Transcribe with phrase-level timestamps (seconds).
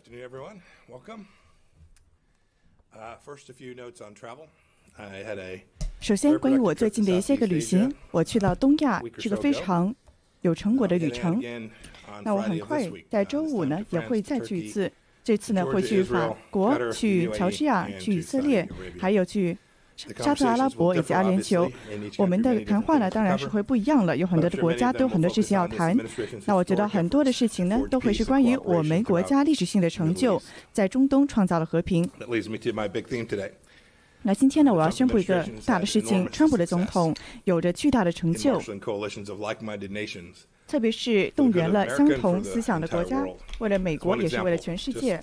[0.00, 0.62] afternoon, everyone.
[0.88, 1.28] Welcome.
[2.96, 4.46] Uh, first, a few notes on travel.
[4.96, 5.62] I had a
[6.00, 9.94] 首先，关于我最近的一些个旅行，我去到东亚，是个非常
[10.40, 11.42] 有成果的旅程。
[12.22, 14.90] 那我很快在周五呢也会再去一次，
[15.22, 18.66] 这次呢会去法国、去乔治亚、去以色列，
[18.98, 19.58] 还有去
[20.18, 21.70] 沙特阿拉伯以及阿联酋。
[22.16, 25.96] 我们的谈话呢当然是会不一样了，有很多的国家都有很多事情要谈。
[26.46, 30.40] 那我觉得很多的事情呢都会是关于我们国家历史性的成就，
[30.72, 32.08] 在中东创造了和平。
[34.22, 37.14] 那今天呢，我要宣布一个大的事情：川普的总统
[37.44, 38.60] 有着巨大的成就，
[40.70, 43.26] 特别是动员了相同思想的国家，
[43.58, 45.20] 为了美国，也是为了全世界。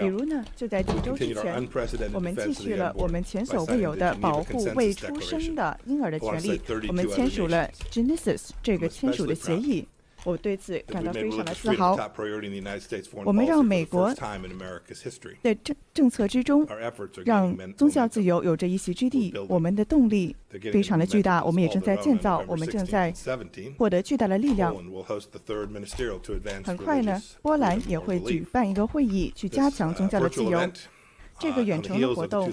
[0.00, 1.64] 比如呢，就在几周之前，
[2.12, 9.86] 我们继续了我们前所未有的保护未出生的婴儿的权利，我们签署了 Genesis 这个签署的协议。
[10.24, 11.96] 我对此感到非常的自豪。
[13.24, 14.12] 我们让美国
[15.42, 16.66] 在政政策之中
[17.24, 20.34] 让宗教自由有着一席之地我们的动力
[20.72, 23.12] 非常的巨大我们也正在建造我们正在
[23.76, 24.74] 获得巨大的力量
[26.64, 30.60] 很快呢波兰也会举办一个会议去加强宗教的自由
[31.42, 32.48] 这个远程的活动，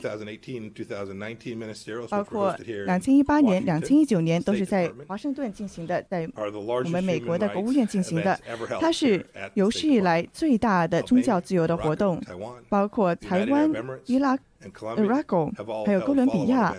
[2.10, 8.40] 包括两千一八年、两千一九年，都是在华盛顿进行的，在我们美国的国务院进行的。
[8.80, 9.24] 它是
[9.54, 12.20] 有史以来最大的宗教自由的活动，
[12.68, 13.72] 包括台湾、
[14.06, 15.54] 伊拉克、
[15.86, 16.76] 还有哥伦比亚，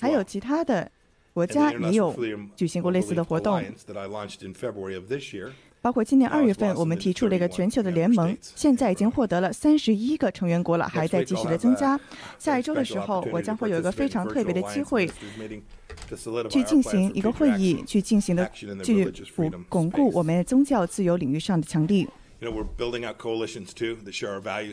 [0.00, 0.90] 还有其他的
[1.32, 2.12] 国家也有
[2.56, 3.62] 举行过类似的活动。
[5.82, 11.98] 包括今年二月份，我们提出了一个全球的联盟现在已经获得了三十一个成员国了，还在继续的增加。
[12.38, 15.10] 下一周的时候，我将会有一个非常特别的机会，
[16.48, 18.48] 去进行一个会议，去进行的
[18.84, 22.08] 去巩巩固我们宗教自由领域上的强力。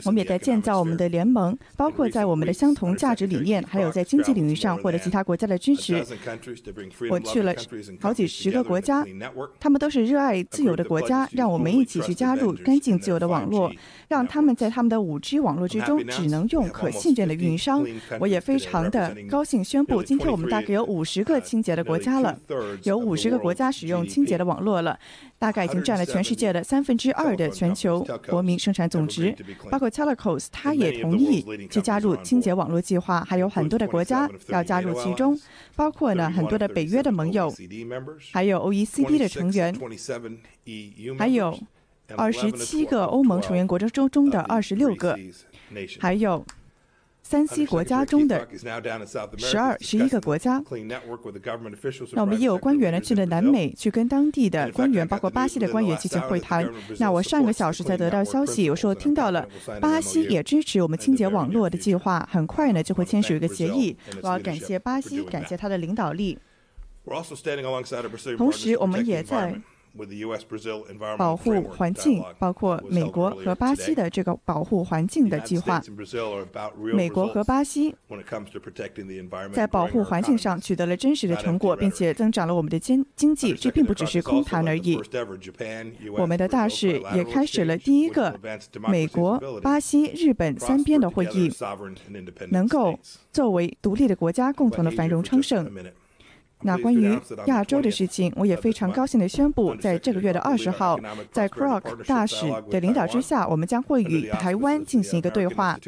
[0.05, 6.03] 我们也在建造我们的联盟包括在我们的相同价值理念还有在经济领域上获得其他国家的支持。
[7.09, 7.53] 我去了
[8.01, 9.05] 好几十个国家
[9.59, 13.71] 他们都是热爱自由的国家让我们一起去加入干净自由的网络
[14.07, 17.85] 让他们在他们的五 g 网络之中只能用可信任的运营商
[18.19, 22.39] 我也非常的高兴宣布今天我们大概有五十个清洁的国家了
[22.83, 24.97] 有五十个国家使用清洁的网络了。
[25.39, 29.33] 大概已经占了全世界的三分之二的全球国民生产总值。
[29.71, 35.39] 包括 Telecos，他也同意去加入清洁网络计划，还有很多的国家要加入其中，
[35.75, 37.51] 包括呢很多的北约的盟友，
[38.31, 39.73] 还有 OECD 的成员，
[41.17, 41.57] 还有
[42.17, 45.17] 二十七个欧盟成员国中中的二十六个，
[45.99, 46.45] 还有
[47.21, 48.47] 三 C 国家中的
[49.37, 50.63] 十二、十一个国家。
[52.13, 56.67] 那我们也有官员呢去了南美，去跟当地的官员，包括巴西的官员进行会谈。
[56.97, 59.47] 那我上个小时才得到消息，有时候听到了
[59.79, 63.95] 巴西也支持我们清洁网络的计划，很快呢就会签署一个协议。
[64.23, 66.39] 我要感谢巴西，感谢他的领导力。
[68.37, 69.59] 同时，我们也在
[71.17, 75.81] 保护环境，包括美国和巴西的这个保护环境的计划。
[76.93, 77.95] 美国和巴西
[79.51, 83.53] 在保护环境上取得了真实的成果，并且增长了我们的经经济。
[83.53, 84.99] 这并不只是空谈而已。
[86.17, 88.39] 我们的大使也开始了第一个
[88.87, 91.51] 美国、巴西、日本三边的会议，
[92.51, 92.97] 能够
[93.31, 95.69] 作为独立的国家共同的繁荣昌盛。
[96.61, 100.99] 那关于亚洲的事情，我也非常高兴地宣布，在这个月的二十号，
[101.31, 105.79] 在 Croc 大使的领导之下，我们将会与台湾进行一个对话，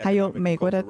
[0.00, 0.84] 还有美国的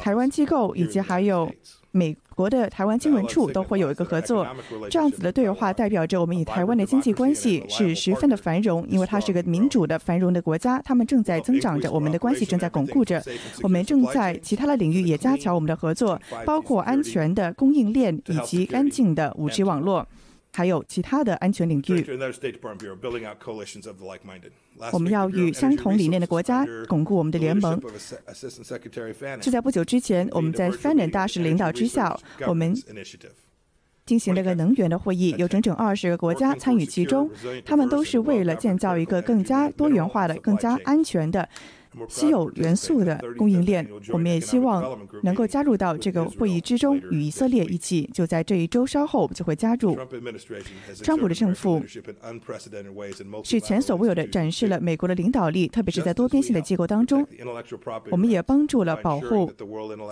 [0.00, 1.50] 台湾机构以及还有
[1.98, 4.46] 美国的台湾经文处都会有一个合作。
[4.88, 13.20] 这样子的对话代表着我们与台湾的经济关系是十分的繁荣，因为它是个民主的繁荣的国家，他们正在增长着，我们的关系正在巩固着，
[13.62, 20.06] 我们正在其他的领域也加强我们的合作，包括安全的供应链以及干净的五 G 网络。
[20.50, 22.04] 还有其他的安全领域，
[24.92, 27.80] 我们要与相同理念的国家巩固我们的联盟。
[29.40, 32.74] 就在不久之前，我们在 Fannin 大使领导之下，我们
[34.06, 37.30] 进行了个能源的会议，有整整二十个国家参与其中，
[37.64, 41.48] 他们都是为了建造一个更加多元化的、更加安全的。
[42.08, 48.08] 稀有元素的供应链，我们也希望能够加入到这个会议之中，与以色列一起。
[48.12, 49.96] 就在这一周稍后，就会加入。
[51.02, 51.82] 川普的政府
[53.44, 57.26] 是前所未有的展示了美国的领导力，特别是在多边性的机构当中。
[58.10, 59.50] 我们也帮助了保护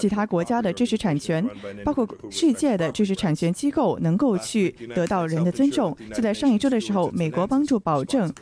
[0.01, 1.47] 其他国家的知识产权，
[1.85, 5.97] 包括世界的知识产权机构能够去得到人的尊重。
[6.15, 8.33] 就在上一周的时候，美国帮助保证。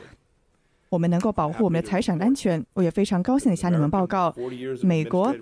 [0.94, 2.64] 我们能够保护我们的财产安全。
[2.74, 4.32] 我也非常高兴地向你们报告，
[4.82, 5.34] 美国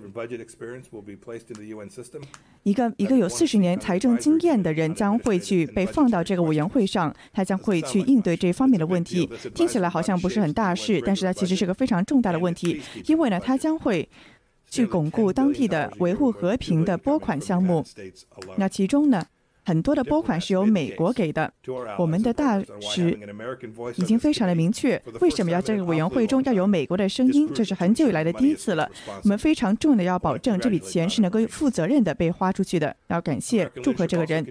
[2.63, 9.29] 一个一个有四十年财政经验的人将会去被放到这个委员会上，他将会去应对这方面的问题。
[9.53, 14.09] 听起来好像不是很大事，但是它其实是个非常重大的问题，因为呢，他将会
[14.67, 17.85] 去巩固当地的维护和平的拨款项目。
[18.57, 19.23] 那其中呢？
[19.65, 21.51] 很多的拨款是由美国给的，
[21.97, 23.17] 我们的大使
[23.95, 27.49] 已经非常的明确，为什么要这个委员会中要有美国的声音？
[27.53, 28.89] 这是很久以来的第一次了。
[29.23, 32.95] 我们非常重要的要保证这笔钱是能够负责任的被花出去的。
[33.07, 34.45] 要感谢祝贺这个人，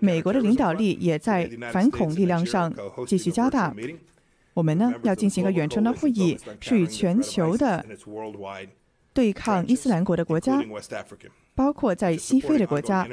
[0.00, 2.72] 美国的领导力也在反恐力量上
[3.06, 3.74] 继续加大。
[4.54, 7.84] 我们呢要进行一个远程的会议，是与全球的
[9.12, 10.62] 对抗伊斯兰国的国家。
[11.54, 13.06] 包括在西非的国家，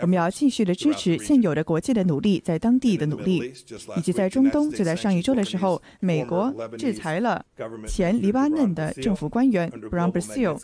[0.00, 3.52] 我们要继续的支持现有的国际的努力，在当地的努力，
[3.96, 4.70] 以及在中东。
[4.70, 7.44] 就在上一周的时候，美国制裁了
[7.86, 10.60] 前黎巴嫩的政府官员 Brown Brazil，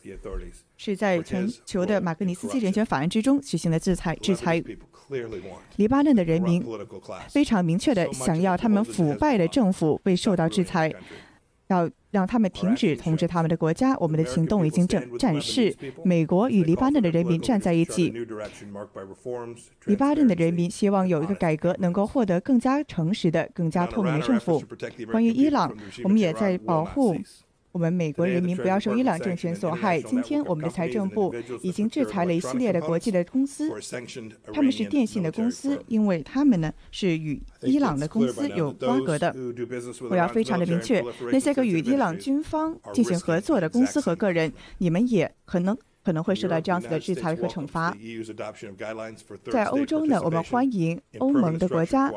[0.76, 4.14] 是在全球的马格尼斯基人权法案之中实行的制裁。
[4.16, 4.62] 制裁
[5.76, 6.64] 黎巴嫩的人民
[7.28, 10.92] 非常明确的想要他们腐败的政府被受到制裁。
[11.69, 13.96] 要让他们停止统治他们的国家。
[13.99, 18.14] 我们的行动已经展展示，美国与黎巴嫩的人民站在一起。
[19.87, 24.62] 黎巴嫩的人民希望有一个改革，能够获得更加诚实的、更加透明的政府。
[25.11, 27.16] 关于伊朗，我们也在保护。
[27.74, 30.00] 我们美国人民不要受伊朗政权所害。
[30.00, 33.68] 今天，我们的财政部已经制裁了一系列的国际的公司，
[34.52, 39.34] 他们是电信的公司，因为他们呢是与伊朗的公司有瓜葛的。
[40.08, 47.92] 我要非常的明确，那些个与伊朗军方进行合作的公司和个人，你们也可能可能会受到这样子的制裁和惩罚。
[49.50, 52.08] 在欧洲呢，我们欢迎欧盟的国家。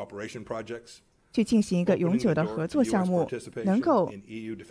[1.38, 3.30] 去进行一个永久的合作项目，
[3.64, 4.12] 能够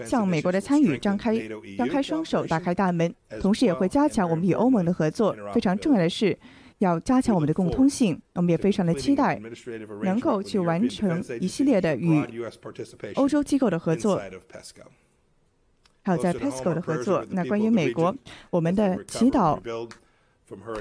[0.05, 1.41] 向美国的参与张开
[1.79, 3.15] 张开双手，打开大门。
[3.41, 5.37] 同时，也会加强我们与欧盟的合作。
[5.55, 6.37] 非常重要的是，
[6.79, 8.21] 要加强我们的共通性。
[8.35, 9.41] 我们也非常的期待
[10.03, 12.21] 能够去完成一系列的与
[13.15, 14.21] 欧洲机构的合作，
[16.03, 17.25] 还有在 PESCO 的合作。
[17.31, 18.13] 那关于美国，
[18.51, 19.61] 我们的祈祷。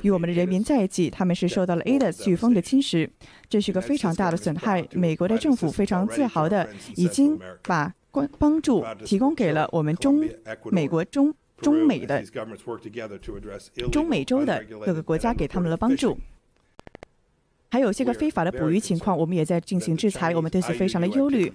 [0.01, 3.09] 与我们的人民在一起，他们是受到了 A 的飓风的侵蚀，
[3.50, 4.88] 这是个非常大的损害。
[4.91, 10.27] 美国的政府非常自豪的，已经把关帮助提供给了我们中
[10.71, 12.23] 美国中中美的
[13.91, 16.17] 中美洲的各个国家，给他们的帮助。
[17.75, 21.51] 还有些个非法的捕鱼情况，我们也在进行制裁，我们对此非常的忧虑。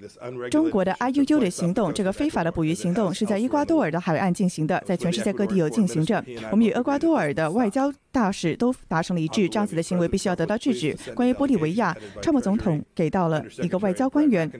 [0.50, 6.22] 中国的 IUU 的行动，这个非法的捕鱼行动是在伊瓜多尔的海岸进行的，在全世界各地有进行着。
[6.50, 10.94] 我们与厄瓜多尔的外交大使都达成了一致，这样子的行为必须要得到制止。
[11.14, 14.52] 关于玻利维亚，川普总统给到了一个外交官员，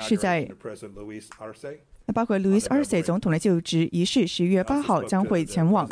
[0.00, 0.48] 是在
[2.06, 5.86] 那包括 Louis Arce 总统的就职仪式，十一月八号将会前往。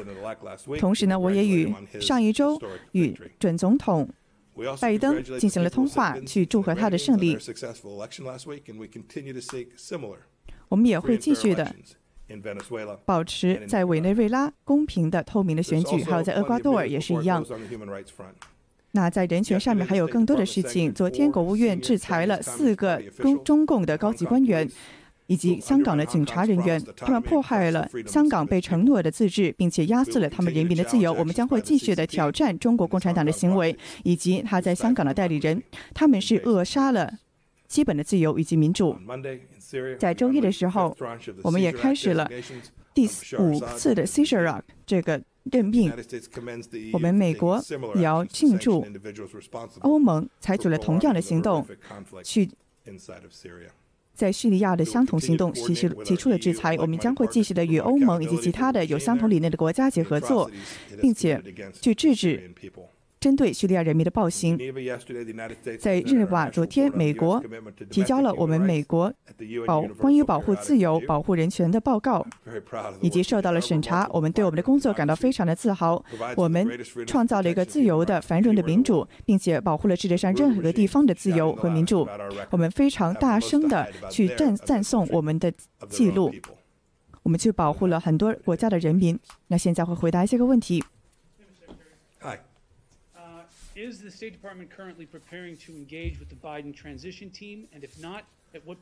[0.79, 1.71] 同时呢，我也与
[2.01, 2.59] 上一周
[2.93, 4.09] 与准总统。
[4.81, 7.37] 拜登进行了通话，去祝贺他的胜利。
[10.69, 11.75] 我们也会继续的
[13.05, 17.45] 保持在委内瑞拉公平的、透明的选举，还有在厄瓜多尔也是一样。
[18.93, 20.95] 那在人权上面还有更多的事情。
[20.95, 24.71] 昨天国务院制裁了四个中中共的高级官员。
[25.27, 31.13] 以及香港的警察人员，他们迫害了香港被承诺的自治，并且压碎了他们人民的自由。
[31.15, 35.63] 我们将会继续的挑战中国共产党的行为，以及他在香港的代理人，
[35.95, 37.11] 他们是扼杀了
[37.67, 38.97] 基本的自由以及民主。
[39.99, 40.95] 在周一的时候，
[41.43, 42.29] 我们也开始了
[42.93, 43.09] 第
[43.39, 45.91] 五次的 c i s h r o c k 这个任命。
[46.93, 47.63] 我们美国
[47.95, 48.87] 也要庆祝
[49.81, 51.67] 欧盟采取了同样的行动，
[52.23, 52.51] 去。
[54.15, 56.77] 在叙利亚的相同行动，提出提出了制裁。
[56.79, 60.51] 我们将会继续的与欧盟以及其他的有相同理念的国家结合作，
[61.01, 61.43] 并且
[61.81, 62.53] 去制止。
[63.25, 64.59] 针对叙利亚人民的暴行，
[65.81, 67.43] 在日内瓦昨天，美国
[67.89, 69.11] 提交了我们美国
[69.67, 72.27] 保关于保护自由、保护人权的报告，
[73.01, 74.07] 以及受到了审查。
[74.13, 76.05] 我们对我们的工作感到非常的自豪。
[76.37, 76.69] 我们
[77.07, 82.07] 创造了一个自由的、繁荣的民主，并且保护了世界上任何个地方的自由和民主。
[82.51, 85.51] 我们非常大声的去赞赞颂我们的
[85.89, 86.31] 记录，
[87.23, 89.19] 我们去保护了很多国家的人民。
[89.47, 90.85] 那现在会回答一些个问题。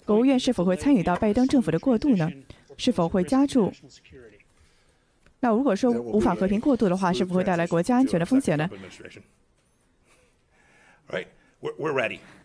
[0.05, 2.31] 国务院是否会参与到拜登政府的过渡呢？
[2.77, 3.73] 是否会加注？
[5.41, 8.69] 那如果说无法和平过渡的话，是否会带来国家安全的风险呢？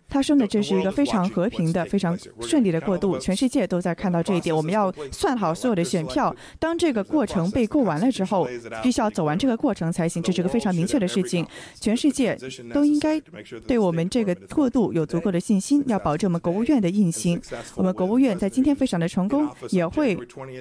[0.08, 4.54] 他说呢，这是一个非常和平的、非常顺利的过渡，全世界都在看到这一点。
[4.54, 8.48] 我们要算好所有的选票，当这个过程被过完了之后，
[8.82, 10.22] 必须要走完这个过程才行。
[10.22, 11.46] 这是个非常明确的事情，
[11.78, 12.36] 全世界
[12.72, 13.20] 都应该
[13.66, 17.40] 对我们这个过渡有足够的信心，要保证我们国务院的运行。
[17.74, 20.18] 我们国务院在今天非常的成功，也会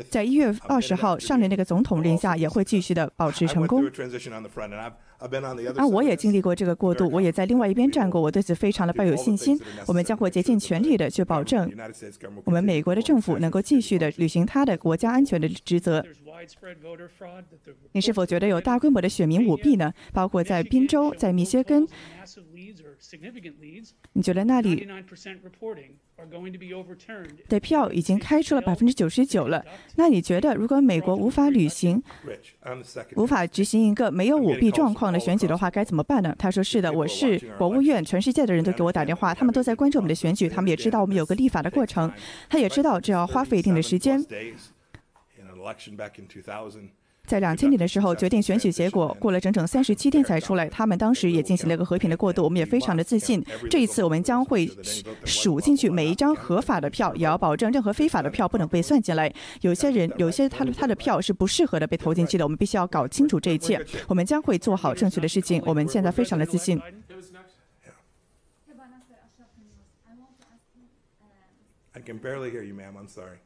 [0.10, 3.90] 在一月二十号上任那个总统令下，也会继续的保持成功。
[5.76, 9.60] 啊，我也经历过这个过渡，我也在另外一边站过，我对此非常的抱有信心。
[9.88, 11.72] 我们将会竭尽全力的去保证
[12.46, 16.06] 我们美国的政府能够继续的履行他的国家安全的职责。
[17.92, 19.92] 你是否觉得有大规模的选民舞弊呢？
[20.14, 21.88] 包括在宾州、在密歇根？
[24.14, 24.88] 你觉得那里
[27.48, 29.64] 的票已经开出了百分之九十九了？
[29.96, 32.02] 那你觉得，如果美国无法履行、
[33.16, 36.36] 无法执行一个没有舞弊状况的选举的话，该怎么办呢？
[36.38, 42.12] 他说：“是的，我是国务院，全世界的人都给我打电话，他们都在关注我们的选举，他们也知道我们有个立法的过程，
[42.50, 44.20] 他也知道这要花费一定的时间。”
[47.28, 50.70] 在两千年的时候决定选举结果，过了整整三十七天才出来。
[50.70, 53.44] 他们当时也进行了一个和平的过渡，我们也非常的自信。
[53.70, 54.66] 这一次我们将会
[55.26, 59.32] 数进去每一张合法的票，也要保证任何非法的票不能被算进来。
[59.60, 63.86] 有些人有些他的他的票是不适合的被投进去的，我们必须要搞清楚这一切。
[64.08, 65.62] 我们将会做好正确的事情。
[65.66, 66.82] 我们现在非常的自信。
[71.94, 72.96] I can barely hear you, ma'am.
[72.96, 73.40] I'm sorry.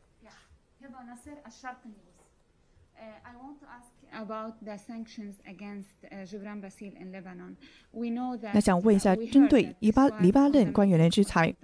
[3.01, 5.89] I want to ask about the sanctions against
[6.29, 7.55] Jibran Bassil in Lebanon.
[7.91, 8.51] We know that.
[8.53, 11.55] 那想问一下，针对黎巴黎巴嫩官员的制裁，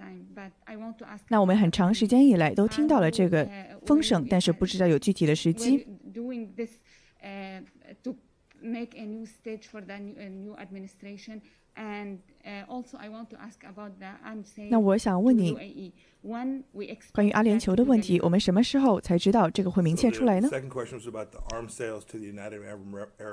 [1.28, 3.48] 那我们很长时间以来都听到了这个
[3.86, 5.86] 风声，但是不知道有具体的时机。
[6.12, 6.72] Doing this
[8.02, 8.16] to
[8.60, 11.40] make a new stage for the new administration,
[11.78, 12.18] and
[12.66, 15.92] also I want to ask about the unsafe 那我想问你。
[17.12, 20.48] 关于阿联酋的问题，我们什么时候才知道这个会明确出来呢？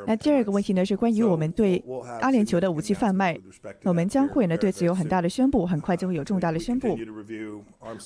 [0.06, 1.84] 那第二个问题呢，是关于我们对
[2.22, 3.36] 阿联酋的武器贩卖，
[3.84, 6.96] 我们将会呢对此有很大的宣布，很快就会有重大的宣布。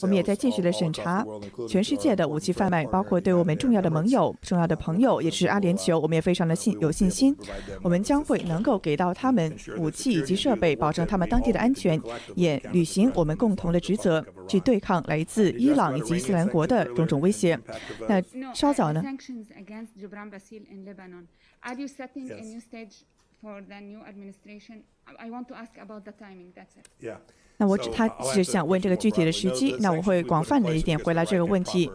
[0.02, 1.26] 我们也在继续的审查
[1.68, 7.36] 全世界的武器贩卖，包括对我们重要的盟友、重要的朋友，也是阿联酋，我们也非常的信有信心，
[7.84, 12.00] 我们将会能够给到他们武器以及设备，保证他们当地的安全，
[12.36, 14.26] 也履行我们共同的职责。
[14.48, 17.60] 去对抗来自伊朗以及伊斯兰国的种种威胁。
[18.08, 18.22] 那
[18.54, 19.04] 稍早呢？
[27.58, 29.76] 那我只他只想问这个具体的时机。
[29.80, 31.92] 那我会广泛的一点回答这个问题。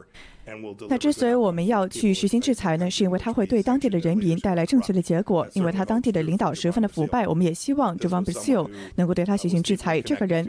[0.88, 5.46] 那之所以我们要去实行制裁呢，是因为它会对当地的人民带来正确的结果。
[5.54, 10.00] 因为他当地的领导十分的腐败，我们也希望 j v a n Basil 能够对他实行制裁。
[10.00, 10.46] 这个人，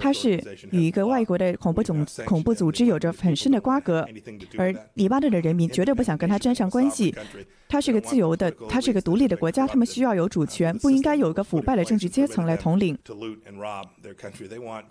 [0.00, 4.06] 他是与一个外国的恐怖总恐怖组织有着很深的瓜葛，
[4.56, 7.14] 而黎巴嫩的人民绝对不想跟他沾上关系。
[7.66, 12.96] 他是个自由的，他是个独立的国家，他们需要有主权，不应该有一个腐败的政治阶层来统领。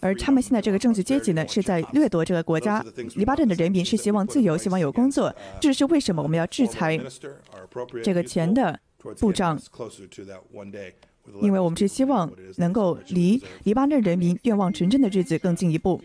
[0.02, 2.84] 而他们现在这个政治阶级呢，是在掠夺这个国家。
[3.16, 5.32] 黎巴嫩的人民是希望自由，希望有工作。
[5.62, 7.00] 这是为什么我们要制裁
[8.04, 8.80] 这个前的
[9.20, 9.62] 部长？
[11.40, 16.02] 因为我们是希望能够离黎巴嫩人民愿望成真的日子更进一步。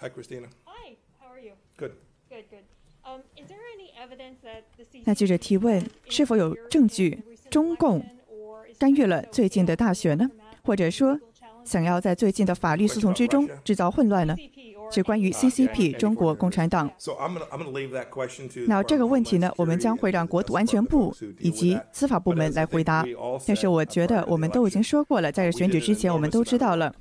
[0.00, 0.46] Hi, Christina.
[0.64, 1.54] Hi, how are you?
[1.76, 1.92] Good.
[2.28, 2.64] Good, good.
[3.02, 8.04] Um, is there any evidence that the 那记者提问：是否有证据中共
[8.78, 10.30] 干预了最近的大选呢？
[10.62, 11.18] 或者说，
[11.64, 14.36] 想要在最近的法律诉讼之中制造混乱呢？
[14.90, 16.88] 是关于 CCP 中国共产党。
[18.68, 23.04] 那这个问题呢，我们将会让国土安全部以及司法部门来回答。
[23.46, 26.94] 但是我觉得我们都已经说过了，在选举之前，我们都知道了。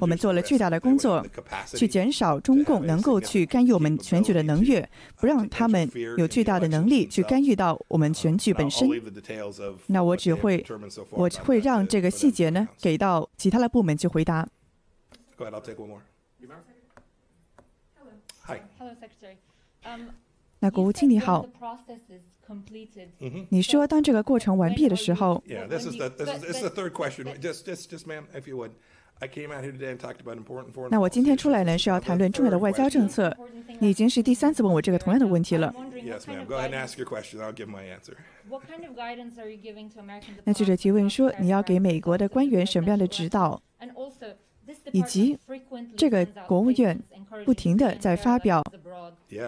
[0.00, 1.24] 我们做了巨大的工作，
[1.66, 4.84] 去减少中共能够去干预我们选举的能力，
[5.16, 8.88] 不让他们有巨大的能力去干预到我们选举本身。
[9.86, 10.64] 那我只会，
[11.10, 14.48] 我会让这个细节呢给到其他的部门去回答。
[20.60, 21.44] 那国务卿你好，
[23.48, 25.42] 你说当这个过程完毕的时候。
[30.90, 33.36] 那我今天出来呢是要谈论重要的外交政策。
[33.78, 35.74] 你已经是第三次问我这个同样的问题了。
[40.44, 43.60] 那记者提问说：“你要给美国的官员什么样的指导？”
[44.92, 45.38] 以及
[45.96, 46.98] 这个国务院
[47.44, 48.62] 不停的在发表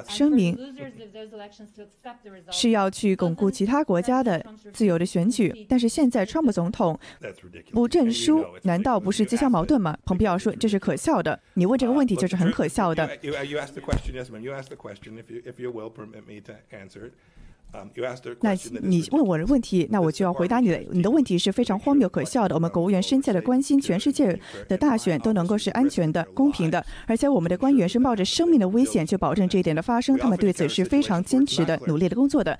[0.08, 0.58] 声明，
[2.50, 5.66] 是要去巩固其他国家的自由的选举。
[5.68, 6.98] 但是现在川普总统
[7.72, 9.96] 不认输，难道不是自相矛盾吗？
[10.04, 11.38] 蓬佩奥说这是可笑的。
[11.54, 13.08] 你问这个问题就是很可笑的。
[18.40, 20.82] 那你问我的问题，那我就要回答你的。
[20.92, 22.54] 你的问题是非常荒谬可笑的。
[22.54, 24.38] 我们国务院深切的关心全世界
[24.68, 30.16] 的大选都能够是安全的、公平的，而且我们的官员是冒着生命的危险去保证这一点的发生。
[30.16, 32.58] 他们对此是非常坚持的、努力的工作的。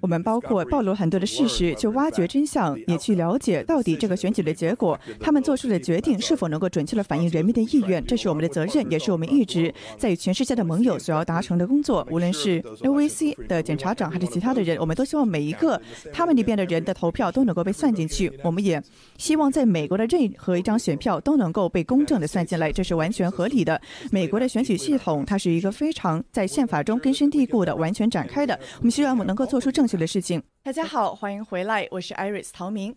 [0.00, 8.04] 我们包括暴露很多的事实，去挖掘真相，也去了解到底这个选举的结果，他们做出的决定是否能够准确的反映人民的意愿。
[8.04, 12.05] 这是我们的责任，也是我们一直在与全世界的盟友所要达成的工作。
[12.10, 15.80] 无论是 OVC 的检察长还是其他的人，我们都希望每一个
[16.12, 18.32] 他们那边的人的投票都能够被算进去。
[18.42, 18.82] 我们也
[19.18, 23.80] 希望在美国的任何一张选票都能够被公正的算进来，这是完全合理的。
[24.10, 28.58] 美国的选举系统它是一个非常在宪法中根深蒂固的、完全展开的。
[28.78, 30.42] 我们希望我们能够做出正确的事情。
[30.62, 32.94] 大家好，欢迎回来，我是 Iris 陶明。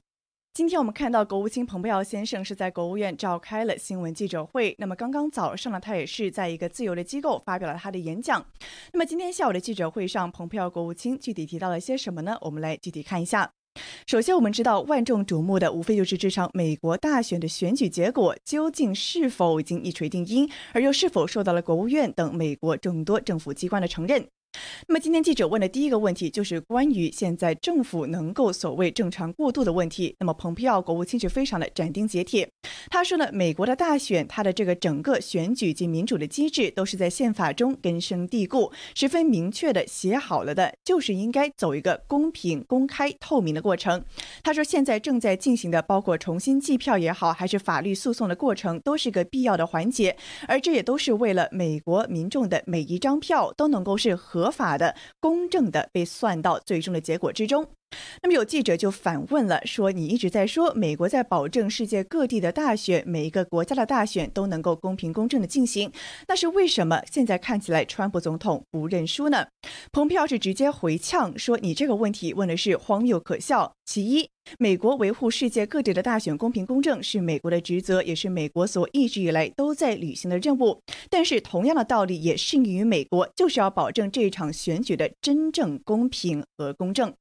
[0.52, 4.76] 今天我们看到国务卿蓬佩奥先生是在国务院召开了新闻记者会。
[4.78, 8.46] 那么刚刚早上呢，他也是在一个自由的机构发表了他的演讲。
[8.92, 12.38] 那么今天下午的记者会上，蓬佩奥国务卿具体提到了些什么呢？
[12.42, 13.52] 我们来具体看一下。
[14.06, 24.28] 首先，我们知道万众瞩目的无非就是这场美国大选的选举结果究竟是否已经一锤定音，而又是否受到了国务院等美国众多政府机关的承认。
[24.88, 30.16] 那么今天记者问的第一个问题就是关于现在政府能够所谓正常过渡的问题。
[30.20, 32.50] 那么蓬佩奥国务卿是非常的斩钉截铁，
[32.90, 44.04] 他说呢，美国的大选，它的这个整个选举及民主的机制都是在宪法中根深蒂固、十分明确的写好了的，就是应该走一个公平、公开、透明的过程。
[44.44, 54.39] 他说现在正在进行的，包括重新计票也好，还是法律诉讼的过程，都是个必要的环节，而这也都是为了美国民众的每一张票都能够是合。
[54.40, 57.68] 合法的、公正的被算到最终的结果之中。
[58.22, 65.92] 那么有记者就反问了，说：“你一直在说美国在保证世界各地的大选，每一个国家的大选都能够公平公正的进行，
[66.28, 69.48] 那是为什么现在看起来川普总统不认输呢？”
[69.92, 73.74] 蓬佩奥是直接回呛说：“你这个问题问的是荒谬可笑。
[73.86, 80.80] 其一，美国维护世界各地的大选公平公正是美国的职责，也是美国所一直以来都在履行的任务。
[81.10, 87.12] 但是同样的道理也适用于美国，就是要保证这场选举的真正公平和公正。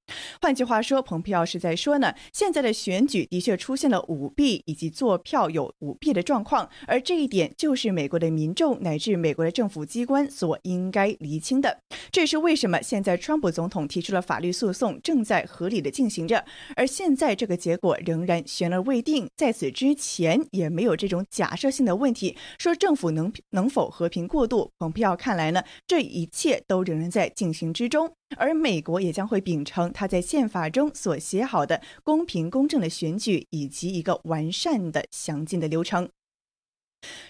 [0.43, 11.81] 换。”句话说，蓬佩奥是在说呢，现在的选举的确出现了舞弊以及做票有舞弊的状况，而这一点就是美国的民众乃至美国的政府机关所应该厘清的。
[12.11, 16.45] 这也是为什么现在川普总统提出了法律诉讼，正在合理的进行着，
[16.75, 19.29] 而现在这个结果仍然悬而未定。
[19.37, 24.73] 在此之前也没有这种假设性的问题，说政府能能否和平过渡。
[24.79, 28.11] 蓬佩奥看来呢，这一切都仍然在进行之中。
[28.37, 36.09] 而美国也将会秉承他在宪法中所写好的公平公正的选举以及一个完善的详尽的流程。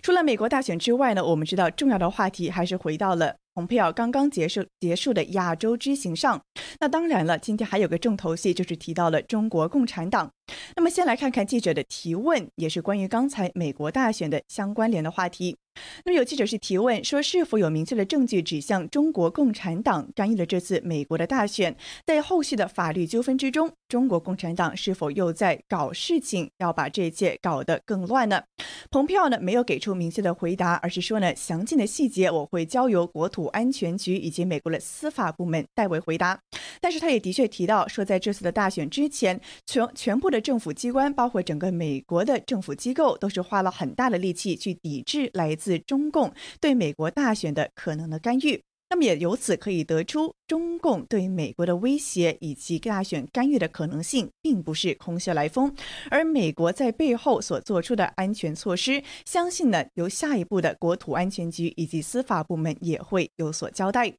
[0.02, 6.40] 除了美国大选之外呢，我们知道重要的话题还是回到了蓬佩奥刚刚结束结束的亚洲之行上。
[6.80, 10.30] 那当然了，今天还有个重头戏，就是提到了中国共产党。
[10.74, 15.56] 那么先来看看记者的提问，也是关于刚才美国大选的相关联的话题。
[16.04, 21.76] 那么有记者是提问说，是否有明确的证据指向中国共产党干预了这次美国的大选？
[22.06, 28.42] 在后续的法律纠纷之中，中国共产党是否又在搞事情，要把这一切搞得更乱呢？
[28.90, 36.38] 蓬佩奥呢没有给出明确的回答，而是说呢，详尽的细节我会交由国土安全局以及美国的司法部门代为回答。
[36.80, 45.67] 但是他也的确提到说，在这次的大选之前，全全部的政府机关，包括整个美国的政府机构，都是花了很大的力气去抵制来自。
[45.68, 55.70] 自中共对美国大选的可能的干预，那么也由此可以得出，中共对美国的威胁以及大选干预的可能性，并不是空穴来风，
[56.10, 64.14] 而美国在背后所做出的安全措施，相信呢，由下一步的国土安全局以及司法部门也会有所交代。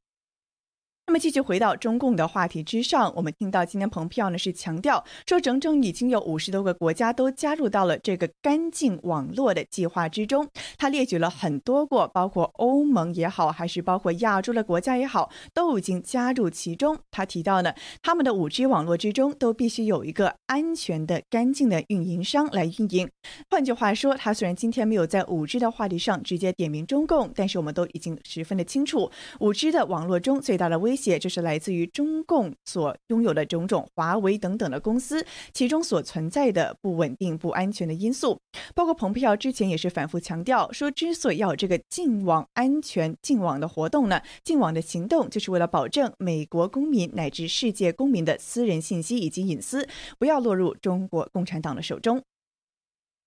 [1.10, 10.46] 那么继续回到中共的话题之上，我们听到今天蓬佩奥呢是强调说，整整已经有五十多个国家都加入到了这个干净网络的计划之中。
[10.78, 16.96] 他列举了很多个，包括欧盟也好，还是包括亚洲的国家也好，都已经加入其中。
[17.10, 23.10] 他提到呢，他们的五 G 网络之中都必须有一个安全的、干净的运营商来运营。
[23.50, 30.99] 换句话说，他虽然今天没有在五 G 的话题上直接点名中共，但是我们都已经十分的清楚，五 G 的网络中最大的危。
[31.00, 38.38] 胁，就是来自于中共所拥有的种种华为等等的公司，其中所存在的不稳定、不安全的因素。
[38.74, 52.22] 包括蓬佩奥之前也是反复强调说，之所以要这个净网安全、净网的活动呢，净网的行动，就是为了保证美国公民乃至世界公民的私人信息以及隐私不要落入中国共产党的手中。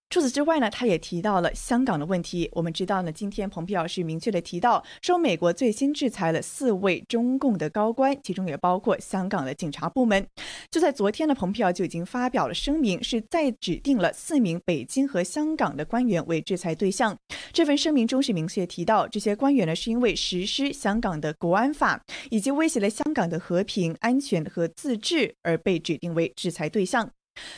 [0.09, 2.47] 除此之外呢，他也提到了香港的问题。
[2.53, 10.23] 我们知道呢，今天蓬佩奥是明确的提到说，美国最新制裁了四位中共的高官，其中也包括香港的警察部门。
[10.69, 17.17] 就在昨天呢，蓬佩奥就已经发表了声明，是再指定了四名北京和香港的官员为制裁对象。
[17.51, 27.09] 这份声明中是明确提到，这些官员呢是因为实施香港的国安法以及威胁了香港的和平、安全和自治而被指定为制裁对象。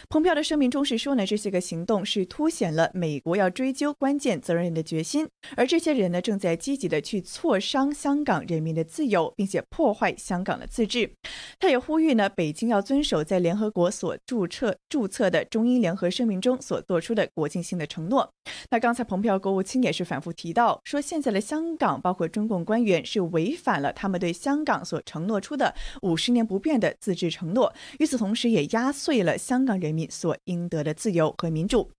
[0.07, 11.11] 蓬佩奥的声明中是说呢，这些个行动是凸显了美国要追究关键责任人的决心，而这些人呢，正在积极的去挫伤香港人民的自由，并且破坏香港的自治。
[11.59, 18.29] 他也呼吁呢，北京要遵守在联合国所注册注册的中英联合声明中所做出的国际性的承诺。
[18.69, 29.64] 那刚才蓬佩奥国务卿也是反复提到，说现在的香港包括中共官员是违反了他们对香港所承诺出的五十年不变的自治承诺，与此同时也压碎了香。
[29.65, 31.89] 香港人民所应得的自由和民主。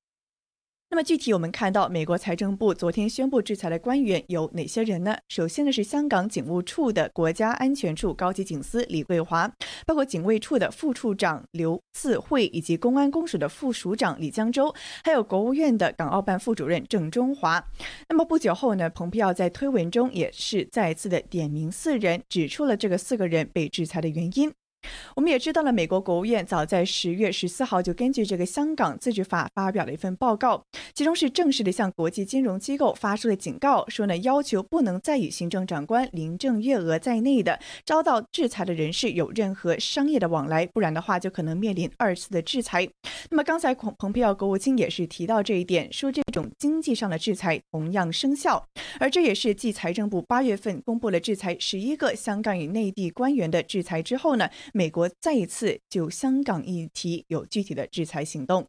[0.89, 5.17] 那么具体我们看到，美国财政部昨天宣布制裁的官员有哪些人呢？
[5.29, 9.53] 首先呢是香港警务处的国家安全处高级警司李桂华，
[9.85, 17.67] 包括警卫处的副处长刘赐慧，以及公安公署的副署长李江洲，还有国务院的港澳办副主任郑中华。
[18.09, 24.53] 那么不久后呢，蓬佩奥在推文中也是再次的点名四人，指出了这个四个人被制裁的原因。
[25.15, 30.63] 我们也知道了，美国国务院早在十月十四号就根据这个香港自治法发表了一份报告，
[30.95, 42.89] 其中是正式的向国际金融机构发出了警告，说呢要求不能再与行政长官林郑月娥在内的遭到制裁的人士有任何商业的往来，不然的话就可能面临二次的制裁。
[43.31, 48.65] 那么刚才蓬蓬佩奥国务卿也是提到这一点，说这种经济上的制裁同样生效，
[49.01, 54.49] 而这也是继财政部八月份公布了制裁十一个香港与内地官员的制裁之后呢。
[54.77, 58.67] 美国再一次就香港议题有具体的制裁行动。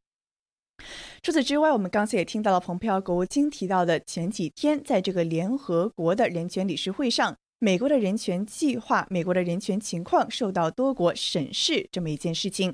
[1.22, 12.74] 除此之外，我们刚才也听到了蓬佩奥国务卿提到的，前几天在这个联合国的人权理事会上，美国的人权计划、美国的人权情况受到多国审视这么一件事情。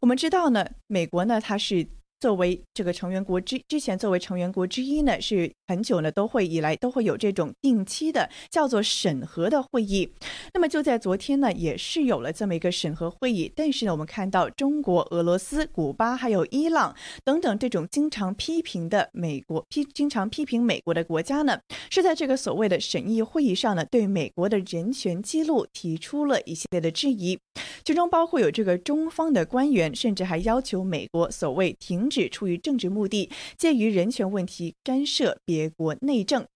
[0.00, 1.86] 我们知道呢，美国呢，它是。
[2.22, 10.08] 作为这个成员国之之前作为成员国之一呢，是很久呢都会以来都会有这种定期的叫做审核的会议。
[10.54, 13.52] 那么就在昨天呢，也是有了这么一个审核会议。
[13.56, 21.58] 但是呢，我们看到中国、俄罗斯、古巴还有伊朗等等这种经常批评的美国批经常批评美国的国家呢，
[21.90, 27.36] 是在这个所谓的审议会议上呢，对美国的人权记录提出了一系列的质疑，
[27.84, 32.11] 其中包括有这个中方的官员，甚至还要求美国所谓停。
[32.12, 36.46] 是出于政治目的，介于人权问题干涉别国内政。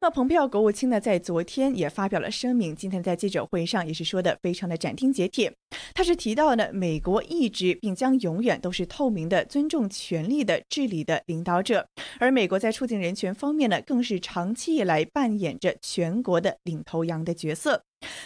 [0.00, 5.52] 那蓬佩奥国务卿呢，在昨天也发表了声明，今天在记者会上也是说的非常的斩钉截铁。
[5.92, 11.88] 他是提到呢，美国一直并将永远都是透明的、尊重权力的治理的领导者，
[12.20, 17.82] 而美国在促进人权方面呢，更是长期以来扮演着全国的领头羊的角色。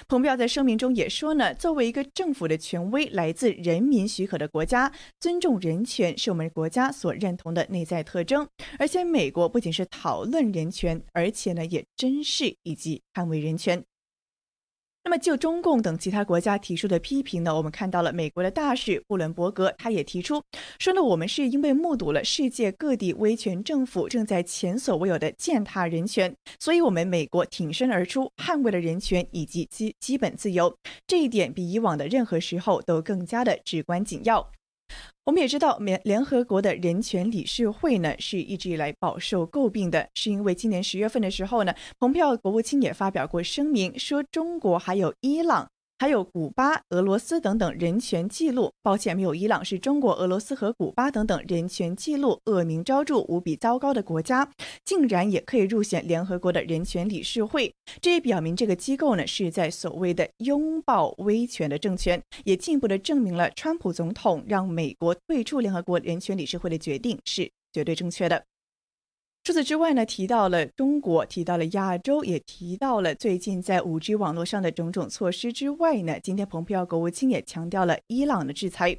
[0.09, 8.49] 蓬佩奥在声明中也说呢，作为一个政府的权威来自人民许可的国家，尊重人权是我们国家所认同的内在特征。
[8.79, 13.85] 而且，美国不仅是讨论人权，而且呢，也珍视以及捍卫人权。
[15.03, 20.43] 那么，就中共等其他国家提出的批评呢，我们看到了美国的大使布伦伯格，他也提出
[20.79, 34.53] 说呢，我们是因为目睹了世界各地威权政府正在前所未有的践踏人权，所以我们美国挺身而出，捍卫了人权以及基基本自由，这一点比以往的任何时候都更加的至关紧要。
[35.25, 45.69] 我们也知道，联联合国的人权理事会呢，是一直以来饱受诟病的，是因为今年十月份的时候呢，蓬佩奥国务卿也发表过声明，说中国还有伊朗。
[46.01, 54.51] 还有古巴、俄罗斯等等人权记录，抱歉，没有伊朗，是中国、俄罗斯和古巴等等人权记录恶名昭著、无比糟糕的国家，
[54.83, 57.71] 竟然也可以入选联合国的人权理事会。
[58.01, 68.43] 这也表明这个机构呢是在所谓的拥抱威权的政权，也进一步的证明了川普总统让美国退出联合国人权理事会的决定是绝对正确的。
[69.43, 78.97] 除此之外呢，提到了中国，提到了亚洲，也提到了最近在五 G 网络上的种种措施之外呢，今天蓬佩奥国务卿也强调了伊朗的制裁。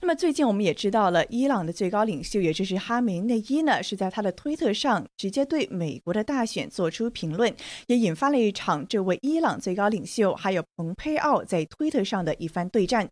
[0.00, 7.52] 那么最近我们也知道了，伊朗的最高领袖，也就是哈梅内伊呢，是在他的推特上直接对美国的大选做出评论，
[7.88, 13.08] 也引发了一场这位伊朗最高领袖还有蓬佩奥在推特上的一番对战。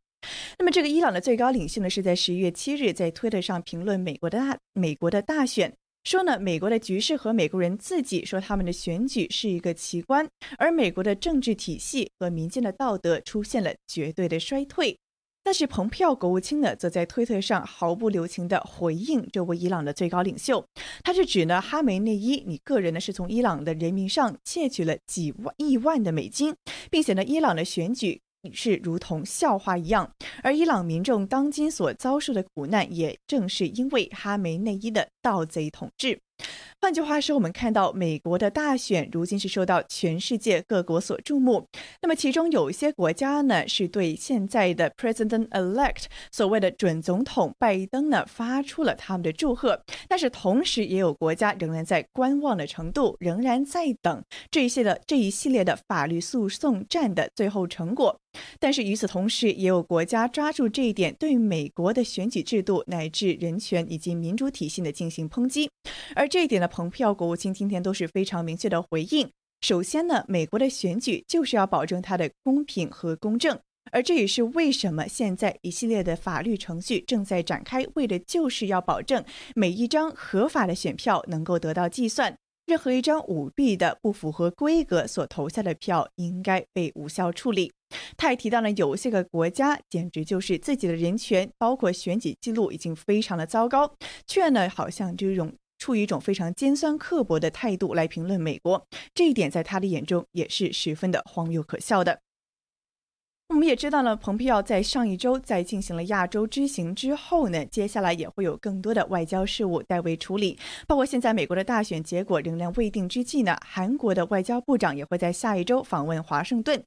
[0.58, 5.72] 那么这个伊朗的最高领袖呢，是在十一月七日在推特上评论美国的大美国的大选，
[6.04, 14.98] 说呢美国的局势和美国人自己说他们的选举是一个奇观，而美国的政治体系和民间的道德出现了绝对的衰退。
[15.44, 20.64] 但是蓬佩奥国务卿呢，则在推特上毫不留情地回应这位伊朗的最高领袖，
[21.02, 26.54] 他是指呢哈梅内伊，你个人呢是从伊朗的人民上窃取了几万亿万的美金，
[26.90, 28.20] 并且呢伊朗的选举。
[28.52, 30.10] 是如同笑话一样，
[30.42, 36.20] 而伊朗民众当今所遭受的苦难，也正是因为哈梅内伊的盗贼统治。
[36.82, 41.64] 换句话说，我们看到美国的大选如今是受到全世界各国所注目。
[42.00, 49.80] 那么，其中有一些国家呢，是对现在的 President Elect 所谓的准总统拜登呢，发出了他们的祝贺。
[50.08, 58.18] 但是，同时也有国家仍然在观望的程度，仍然在等这一些的这一系列的法律诉讼战的最后成果。
[58.58, 65.70] 但是与此同时，也有国家抓住这一点，对美国的选举制度乃至人权以及民主体系的进行抨击。
[66.16, 69.30] 而这一点呢，蓬佩奥国务卿今天都是非常明确的回应。
[69.60, 73.60] 首先呢，美国的选举就是要保证它的公平和公正，
[73.92, 79.22] 而这也是为什么现在一系列的法律程序正在展开，为的就是要保证
[79.54, 82.34] 每一张合法的选票能够得到计算。
[82.64, 87.72] 任何一张舞弊的、不符合规格所投下的票，应该被无效处理。
[88.16, 93.92] 他还提到了有些个国家简直就是自己的人权，包括选举记录已经非常的糟糕，
[94.26, 98.86] 却呢好像这种处于一种非常尖酸刻薄的态度来评论美国。
[99.12, 102.20] 这一点在他的眼中也是十分的荒谬可笑的。
[103.48, 116.82] 我们也知道了，蓬佩奥在上一周在进行了亚洲之行之后呢，接下来也会有更多的外交事务代为处理，包括现在美国的大选结果仍然未定之际呢，韩国的外交部长也会在下一周访问华盛顿。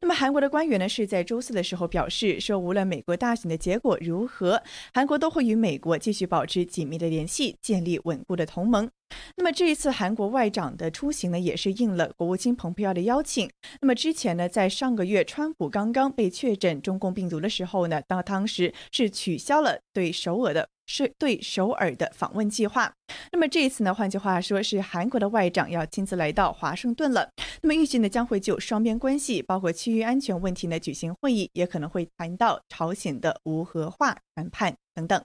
[0.00, 8.90] 那么韩国的官员呢是在周四的时候表示说，无论美国大选的结果如何，韩国都会与美国继续保持紧密的联系，建立稳固的同盟。
[9.36, 13.48] 那么这一次韩国外长的出行呢，也是应了国务卿蓬佩奥的邀请。
[13.80, 20.68] 那么之前呢，在上个月川普刚刚被确诊中共病毒的时候呢，当当时是取消了对首尔的。
[20.92, 22.92] 是对首尔的访问计划。
[23.32, 27.30] 那么这一次呢，换句话说，是韩国的外长要亲自来到华盛顿了。
[27.62, 35.24] 那么预计呢，将会就双边关系，包括区域安全问题呢举行会议，也可能会谈到朝鲜的无核化谈判等等。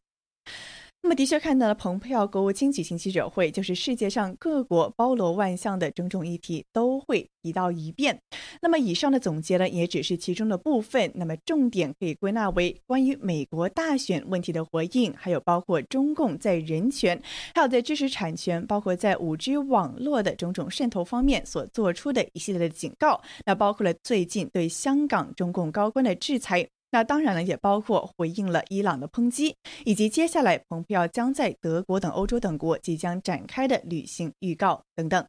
[1.08, 8.20] 那么，的确看到了蓬佩奥国务卿举行记者会，就是世界上各国包罗万象的种种议题都会提到一遍。
[8.62, 11.10] 那么，以上的总结呢，也只是其中的部分。
[11.16, 17.18] 那么，重点可以归纳为关于美国大选问题的回应，还有包括中共在人权、
[17.56, 23.22] 还有在知识产权、包括在五 G 网络的种种渗透方面所做出的一系列的警告。
[23.46, 26.68] 那包括了最近对香港中共高官的制裁。
[26.92, 35.26] 那当然了，也包括回应了伊朗的抨击，以及接下来蓬佩奥将在德国等欧洲等国即将展开的旅行预告等等。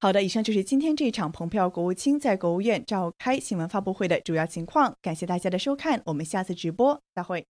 [0.00, 4.94] 好的，以上就是今天这场蓬佩奥国务卿在国务院召开新闻发布会的主要情况。
[5.00, 7.46] 感谢大家的收看，我们下次直播再会。